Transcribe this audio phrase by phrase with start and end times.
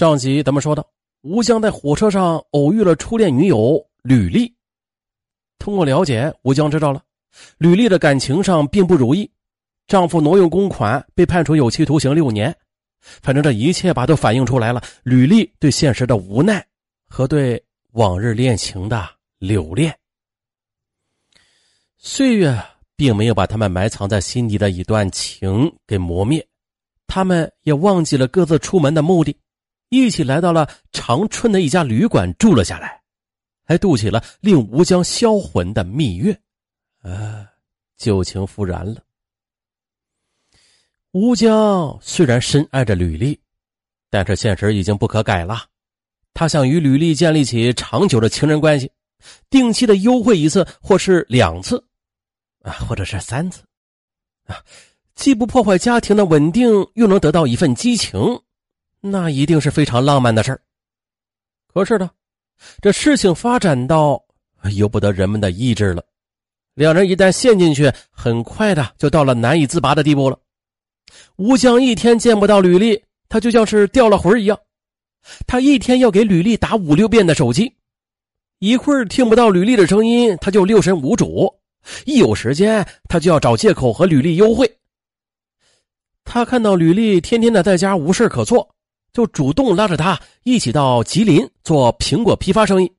[0.00, 0.90] 上集咱们说到，
[1.20, 4.50] 吴江在火车上偶遇了初恋女友吕丽。
[5.58, 7.02] 通过了解，吴江知道了
[7.58, 9.30] 吕丽的感情上并不如意，
[9.86, 12.56] 丈夫挪用公款被判处有期徒刑六年。
[13.02, 16.66] 反正这一切吧，都反映出来了吕丽对现实的无奈
[17.06, 17.62] 和对
[17.92, 19.06] 往日恋情的
[19.38, 19.94] 留恋。
[21.98, 22.58] 岁月
[22.96, 26.42] 并没有把他们埋藏在心底的一段情给磨灭，
[27.06, 29.36] 他们也忘记了各自出门的目的。
[29.90, 33.02] 一起来到了长春的一家旅馆住了下来，
[33.64, 36.32] 还度起了令吴江销魂的蜜月，
[37.02, 37.46] 啊，
[37.96, 39.02] 旧情复燃了。
[41.10, 43.38] 吴江虽然深爱着吕丽，
[44.08, 45.66] 但是现实已经不可改了。
[46.32, 48.88] 他想与吕丽建立起长久的情人关系，
[49.50, 51.84] 定期的幽会一次，或是两次，
[52.62, 53.64] 啊，或者是三次，
[54.46, 54.62] 啊，
[55.16, 58.40] 既不破坏家庭的稳定，又能得到一份激情。
[59.00, 60.60] 那一定是非常浪漫的事儿。
[61.72, 62.10] 可是呢，
[62.82, 64.22] 这事情发展到
[64.76, 66.04] 由不得人们的意志了。
[66.74, 70.38] 两人一旦陷进去，很快的就到了难以自拔的地步了。
[71.36, 74.58] 吴江一天见不到吕丽，他就像是掉了魂一样。
[75.46, 77.74] 他一天要给吕丽打五六遍的手机，
[78.58, 81.52] 一会儿听不到吕丽的声音，他就六神无主；
[82.06, 84.70] 一有时间，他就要找借口和吕丽幽会。
[86.24, 88.74] 他看到吕丽天天的在家无事可做。
[89.12, 92.92] 就主动拉着他一起到吉林做苹果批发生意。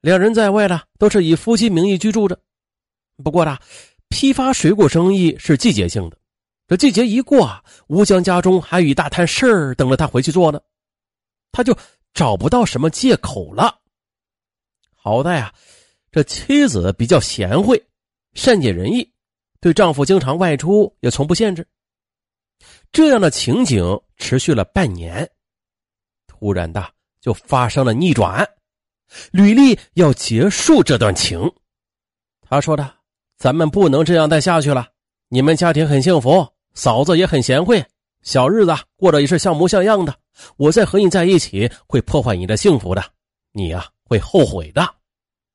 [0.00, 2.38] 两人在外呢，都是以夫妻名义居住着。
[3.24, 3.58] 不过呢，
[4.08, 6.16] 批发水果生意是季节性的，
[6.68, 10.60] 这季节一过啊，吴江家中还有一大摊事儿等着他回去做呢，
[11.50, 11.76] 他就
[12.14, 13.80] 找不到什么借口了。
[14.94, 15.52] 好在啊，
[16.12, 17.82] 这妻子比较贤惠，
[18.34, 19.10] 善解人意，
[19.60, 21.66] 对丈夫经常外出也从不限制。
[22.90, 25.28] 这样的情景持续了半年，
[26.26, 26.84] 突然的
[27.20, 28.48] 就发生了逆转。
[29.30, 31.50] 吕丽要结束这段情，
[32.40, 32.94] 他说的
[33.38, 34.88] ：“咱们不能这样再下去了。
[35.28, 37.84] 你们家庭很幸福，嫂子也很贤惠，
[38.22, 40.14] 小日子过得也是像模像样的。
[40.56, 43.02] 我再和你在一起会破坏你的幸福的，
[43.52, 44.86] 你呀会后悔的。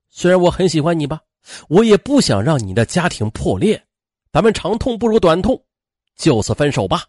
[0.09, 1.19] 虽然我很喜欢你吧，
[1.67, 3.83] 我也不想让你的家庭破裂。
[4.31, 5.63] 咱们长痛不如短痛，
[6.15, 7.03] 就此分手吧。”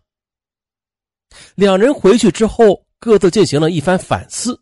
[1.54, 4.58] 两人回去之后，各自进行了一番反思。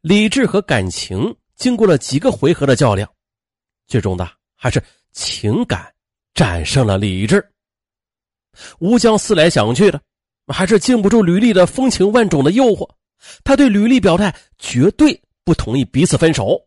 [0.00, 3.10] 理智和感情经过了几个回合的较量，
[3.86, 5.92] 最终的还是情感
[6.34, 7.46] 战胜了理智。
[8.78, 10.00] 吴江思来想去的，
[10.46, 12.88] 还是经不住吕丽的风情万种的诱惑。
[13.44, 16.58] 他对吕丽表态，绝对不同意彼此分手，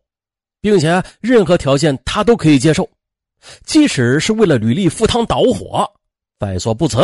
[0.60, 2.88] 并且任何条件他都可以接受，
[3.64, 5.84] 即使是为了吕丽赴汤蹈火，
[6.38, 6.98] 在所不辞。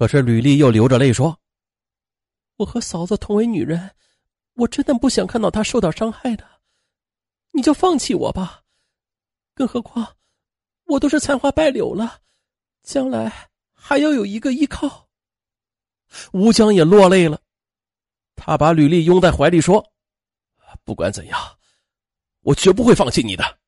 [0.00, 1.38] 可是吕丽又流着泪说
[2.56, 3.94] ：“我和嫂子同为女人，
[4.54, 6.62] 我真的不想看到她受到伤害的。
[7.52, 8.62] 你就放弃我吧，
[9.52, 10.16] 更何况
[10.84, 12.18] 我都是残花败柳了，
[12.82, 15.06] 将来还要有一个依靠。”
[16.32, 17.38] 吴江也落泪了，
[18.36, 19.86] 他把吕丽拥在怀里说
[20.82, 21.38] ：“不管怎样，
[22.40, 23.58] 我绝不会放弃你的。”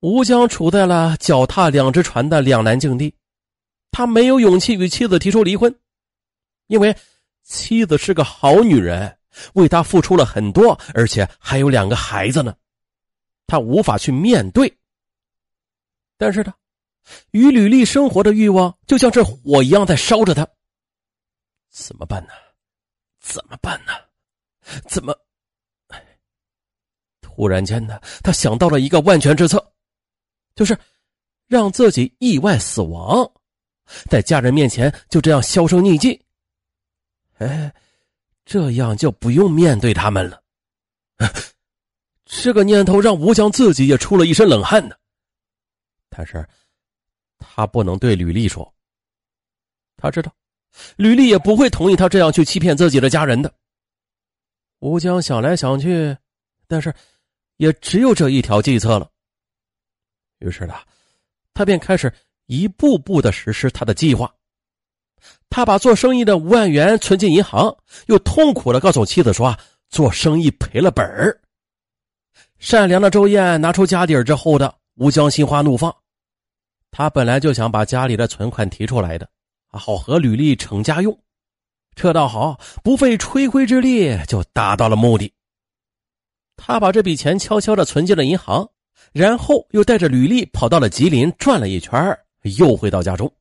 [0.00, 3.16] 吴江处在了脚踏两只船的两难境地。
[3.92, 5.72] 他没有勇气与妻子提出离婚，
[6.66, 6.96] 因为
[7.44, 9.16] 妻子是个好女人，
[9.52, 12.56] 为他付出了很多，而且还有两个孩子呢，
[13.46, 14.76] 他无法去面对。
[16.16, 16.54] 但是呢，
[17.32, 20.48] 与吕丽生活的欲望就像是火一样在烧着他。
[21.70, 22.32] 怎么办呢？
[23.20, 23.92] 怎么办呢？
[24.88, 25.14] 怎么？
[27.20, 29.72] 突然间呢，他想到了一个万全之策，
[30.54, 30.78] 就是
[31.46, 33.30] 让自己意外死亡。
[34.08, 36.20] 在家人面前就这样销声匿迹，
[37.38, 37.72] 哎，
[38.44, 40.42] 这样就不用面对他们了。
[42.24, 44.96] 这个念头让吴江自己也出了一身冷汗呢。
[46.08, 46.46] 但是，
[47.38, 48.72] 他不能对吕丽说。
[49.96, 50.34] 他知道，
[50.96, 53.52] 吕丽也不会同意他这样去欺骗自己的家人的。
[54.80, 56.16] 吴江想来想去，
[56.66, 56.92] 但是
[57.58, 59.08] 也只有这一条计策了。
[60.38, 60.74] 于是呢，
[61.54, 62.12] 他便开始。
[62.46, 64.32] 一步步的实施他的计划，
[65.48, 69.56] 他把做生意的五万元存进银行，又痛苦的告诉妻子说
[69.90, 71.40] ：“做生意赔了本儿。”
[72.58, 75.94] 善良的周燕拿出家底儿之后的吴江心花怒放，
[76.90, 79.28] 他本来就想把家里的存款提出来的，
[79.70, 81.18] 好和吕丽成家用，
[81.94, 85.32] 这倒好，不费吹灰之力就达到了目的。
[86.56, 88.68] 他把这笔钱悄悄的存进了银行，
[89.12, 92.16] 然后又带着吕丽跑到了吉林转了一圈
[92.58, 93.32] 又回到家中，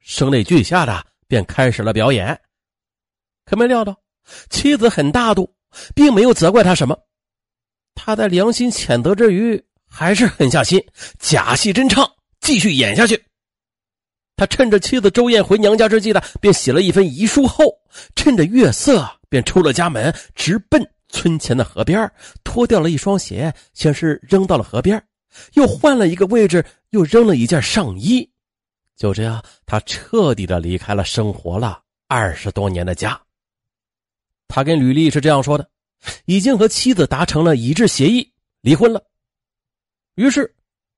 [0.00, 2.38] 声泪俱下的便开始了表演。
[3.44, 3.98] 可没料到，
[4.50, 5.54] 妻子很大度，
[5.94, 6.98] 并没有责怪他什么。
[7.94, 10.84] 他在良心谴责之余，还是狠下心，
[11.18, 12.10] 假戏真唱，
[12.40, 13.22] 继续演下去。
[14.36, 17.72] 他趁着妻子周燕回娘家之际呢，便写了一份遗书后，
[18.16, 22.10] 趁着月色，便出了家门，直奔村前的河边，
[22.42, 25.00] 脱掉了一双鞋，先是扔到了河边，
[25.52, 28.28] 又换了一个位置，又扔了一件上衣。
[28.96, 33.20] 就这样，他彻底的离开了生活了二十多年的家。
[34.48, 35.68] 他跟吕丽是这样说的：
[36.26, 39.02] 已经和妻子达成了一致协议，离婚了。
[40.14, 40.54] 于是。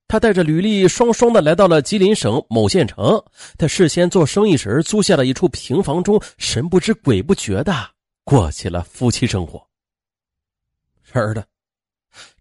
[0.08, 3.20] 他带着吕丽双双的来到了吉林省某县城，
[3.58, 7.90] 他事先做生意时租下了一处平房中，神不知鬼不觉的
[8.22, 9.66] 过起了夫妻生活。
[11.12, 11.44] 然而的，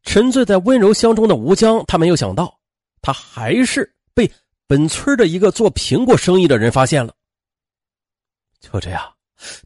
[0.04, 2.56] 沉醉在温柔乡中的吴江，他没有想到，
[3.02, 4.32] 他还是被
[4.68, 7.14] 本村的一个做苹果生意的人发现了。
[8.60, 9.14] 就这样，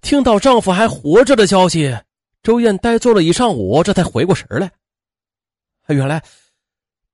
[0.01, 1.97] 听到丈夫还活着的消息，
[2.43, 4.71] 周燕呆坐了一上午，这才回过神来。
[5.87, 6.23] 原来。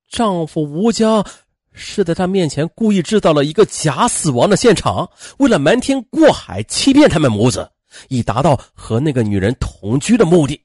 [0.07, 1.25] 丈夫吴江
[1.73, 5.09] 是在她面前故意制造了一个假死亡的现场，
[5.39, 7.69] 为了瞒天过海欺骗他们母子，
[8.07, 10.61] 以达到和那个女人同居的目的。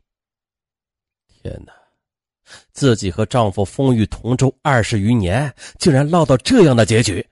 [2.81, 7.23] 自己和丈夫风雨同舟二十余年，竟然落到这样的结局，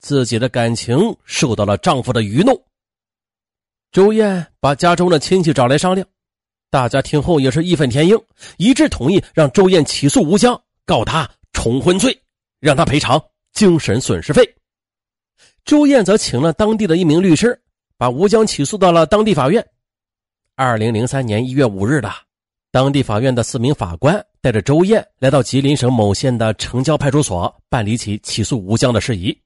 [0.00, 2.60] 自己的感情受到了丈夫的愚弄。
[3.92, 6.04] 周燕把家中的亲戚找来商量，
[6.68, 8.20] 大家听后也是义愤填膺，
[8.56, 11.30] 一致同意让周燕起诉吴江，告他。
[11.52, 12.20] 重婚罪，
[12.58, 13.22] 让他赔偿
[13.52, 14.52] 精神损失费。
[15.64, 17.56] 周燕则请了当地的一名律师，
[17.96, 19.64] 把吴江起诉到了当地法院。
[20.56, 22.12] 二零零三年一月五日的，
[22.70, 29.36] 当地法院的四名法官带着周燕来到吉林省某县的城郊派出所办理起起诉吴江的事宜。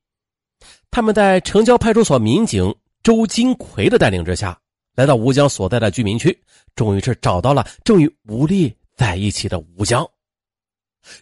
[0.91, 4.59] 他们在城郊派出所民警周金奎的带领之下，
[4.97, 6.37] 来到吴江所在的居民区，
[6.75, 10.05] 终于是找到了正与吴丽在一起的吴江。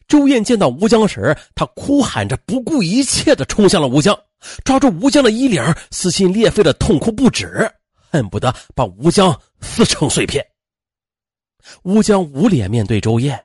[0.08, 4.18] 周燕见到吴江时，她哭喊着，不顾一切的冲向了吴江，
[4.64, 7.70] 抓住吴江的衣领，撕心裂肺的痛哭不止，
[8.10, 10.44] 恨不得把吴江撕成碎片。
[11.82, 13.44] 吴江无脸面对周燕，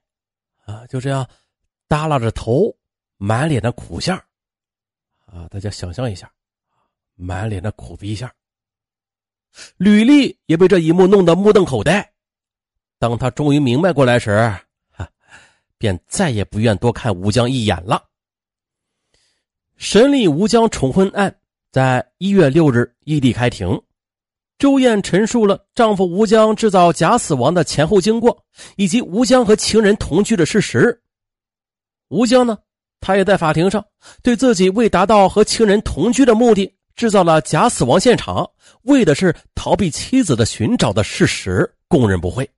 [0.65, 1.27] 啊，就这样
[1.87, 2.75] 耷拉着头，
[3.17, 4.17] 满脸的苦相，
[5.25, 6.31] 啊，大家想象一下，
[7.15, 8.29] 满脸的苦逼相。
[9.77, 12.13] 吕丽也被这一幕弄得目瞪口呆，
[12.99, 14.53] 当他终于明白过来时。
[15.77, 18.01] 便再也不愿多看吴江一眼了。
[19.75, 21.37] 审理吴江重婚案
[21.69, 23.79] 在一月六日异地开庭，
[24.57, 28.43] 周燕陈述了丈夫吴江制造假死亡的前后经过，
[28.77, 31.01] 以及吴江和情人同居的事实。
[32.09, 32.57] 吴江呢，
[33.01, 33.83] 他也在法庭上
[34.23, 38.49] 对自己为达到和情人同居的目的，制造了假死亡现场，
[38.83, 42.49] 为的是逃避妻子的寻找的事实供认不讳。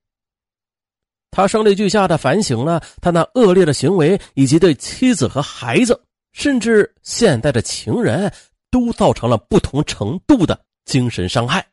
[1.31, 5.99] 他声泪俱下的反省了他那恶劣的行为，以及对妻子和孩子，
[6.31, 8.31] 甚至现在的情人，
[8.69, 11.65] 都造成了不同程度的精神伤害。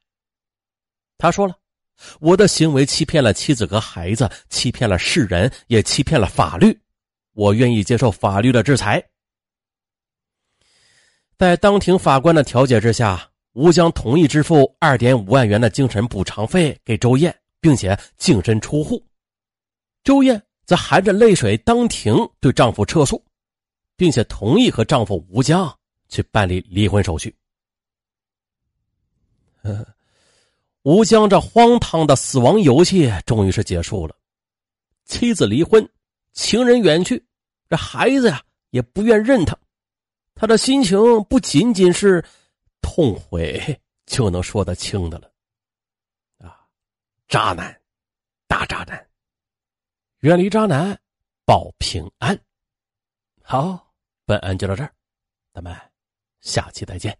[1.16, 1.56] 他说了
[2.20, 6.78] ：“我的行为欺骗了妻子和孩子，欺骗了世人，也欺骗了法律。
[7.32, 9.02] 我愿意接受法律的制裁。”
[11.37, 19.05] 在当庭法官的调解之下，吴江同意支付二点五万元的精神补偿费给周燕，并且净身出户。
[20.03, 23.22] 周燕则含着泪水当庭对丈夫撤诉，
[23.96, 25.77] 并且同意和丈夫吴江
[26.08, 27.34] 去办理离婚手续。
[29.62, 29.84] 嗯
[30.84, 34.14] 吴江这荒唐的死亡游戏终于是结束了，
[35.06, 35.86] 妻子离婚，
[36.34, 37.24] 情人远去，
[37.70, 39.58] 这孩子呀也不愿认他，
[40.34, 42.22] 他的心情不仅仅是
[42.82, 45.32] 痛悔就能说得清的了。
[46.36, 46.69] 啊，
[47.29, 47.81] 渣男，
[48.46, 49.08] 大渣男！
[50.19, 51.00] 远离渣男，
[51.46, 52.38] 保平安。
[53.41, 53.91] 好，
[54.26, 54.93] 本案就到这儿，
[55.55, 55.74] 咱们
[56.43, 57.19] 下期再见。